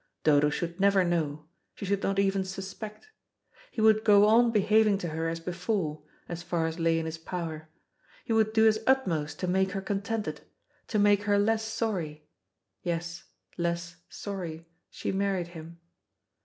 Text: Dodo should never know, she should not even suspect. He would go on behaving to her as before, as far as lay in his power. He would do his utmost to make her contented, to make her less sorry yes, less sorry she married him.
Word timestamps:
Dodo 0.23 0.49
should 0.49 0.79
never 0.79 1.03
know, 1.03 1.45
she 1.75 1.85
should 1.85 2.01
not 2.01 2.17
even 2.17 2.43
suspect. 2.43 3.11
He 3.69 3.81
would 3.81 4.03
go 4.03 4.25
on 4.25 4.49
behaving 4.49 4.97
to 4.97 5.09
her 5.09 5.29
as 5.29 5.39
before, 5.39 6.01
as 6.27 6.41
far 6.41 6.65
as 6.65 6.79
lay 6.79 6.97
in 6.97 7.05
his 7.05 7.19
power. 7.19 7.69
He 8.25 8.33
would 8.33 8.51
do 8.51 8.63
his 8.63 8.79
utmost 8.87 9.37
to 9.41 9.47
make 9.47 9.73
her 9.73 9.81
contented, 9.81 10.41
to 10.87 10.97
make 10.97 11.25
her 11.25 11.37
less 11.37 11.63
sorry 11.63 12.25
yes, 12.81 13.25
less 13.59 13.97
sorry 14.09 14.65
she 14.89 15.11
married 15.11 15.49
him. 15.49 15.79